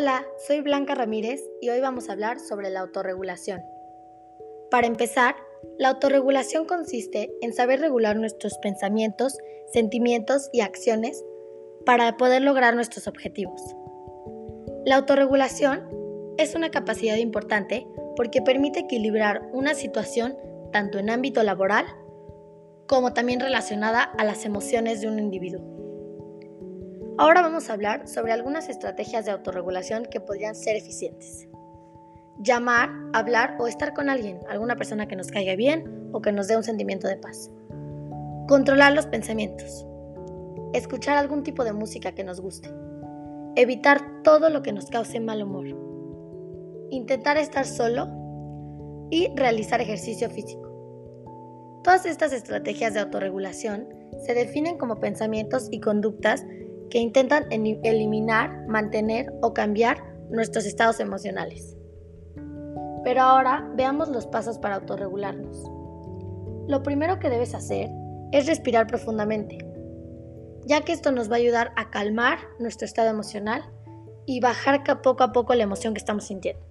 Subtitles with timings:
[0.00, 3.60] Hola, soy Blanca Ramírez y hoy vamos a hablar sobre la autorregulación.
[4.70, 5.34] Para empezar,
[5.78, 9.36] la autorregulación consiste en saber regular nuestros pensamientos,
[9.74, 11.22] sentimientos y acciones
[11.84, 13.60] para poder lograr nuestros objetivos.
[14.86, 15.86] La autorregulación
[16.38, 17.86] es una capacidad importante
[18.16, 20.34] porque permite equilibrar una situación
[20.72, 21.84] tanto en ámbito laboral
[22.86, 25.89] como también relacionada a las emociones de un individuo.
[27.20, 31.46] Ahora vamos a hablar sobre algunas estrategias de autorregulación que podrían ser eficientes.
[32.38, 36.48] Llamar, hablar o estar con alguien, alguna persona que nos caiga bien o que nos
[36.48, 37.50] dé un sentimiento de paz.
[38.48, 39.84] Controlar los pensamientos.
[40.72, 42.70] Escuchar algún tipo de música que nos guste.
[43.54, 45.66] Evitar todo lo que nos cause mal humor.
[46.88, 48.08] Intentar estar solo
[49.10, 50.70] y realizar ejercicio físico.
[51.84, 53.90] Todas estas estrategias de autorregulación
[54.24, 56.46] se definen como pensamientos y conductas
[56.90, 61.76] que intentan eliminar, mantener o cambiar nuestros estados emocionales.
[63.04, 65.64] Pero ahora veamos los pasos para autorregularnos.
[66.68, 67.90] Lo primero que debes hacer
[68.32, 69.58] es respirar profundamente,
[70.66, 73.62] ya que esto nos va a ayudar a calmar nuestro estado emocional
[74.26, 76.64] y bajar poco a poco la emoción que estamos sintiendo.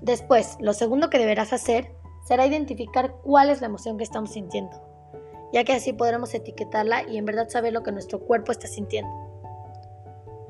[0.00, 1.90] Después, lo segundo que deberás hacer
[2.26, 4.91] será identificar cuál es la emoción que estamos sintiendo
[5.52, 9.10] ya que así podremos etiquetarla y en verdad saber lo que nuestro cuerpo está sintiendo.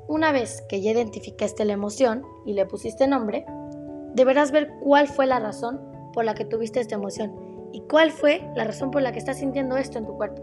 [0.09, 3.47] Una vez que ya identificaste la emoción y le pusiste nombre,
[4.14, 5.81] deberás ver cuál fue la razón
[6.12, 7.33] por la que tuviste esta emoción
[7.72, 10.42] y cuál fue la razón por la que estás sintiendo esto en tu cuerpo.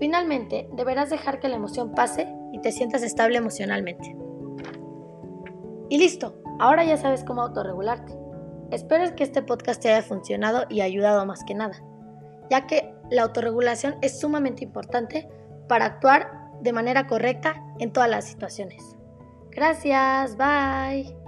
[0.00, 4.16] Finalmente, deberás dejar que la emoción pase y te sientas estable emocionalmente.
[5.88, 8.14] Y listo, ahora ya sabes cómo autorregularte.
[8.70, 11.82] Espero que este podcast te haya funcionado y ayudado más que nada,
[12.50, 15.28] ya que la autorregulación es sumamente importante
[15.68, 18.96] para actuar de manera correcta en todas las situaciones.
[19.50, 21.21] Gracias, bye.